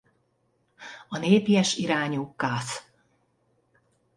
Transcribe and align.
A 1.09 1.17
népies 1.17 1.75
irányú 1.75 2.33
kath. 2.35 2.83